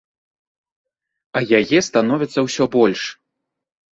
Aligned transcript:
А 1.39 1.43
яе 1.59 1.79
становіцца 1.89 2.39
ўсё 2.47 2.63
больш. 2.79 3.01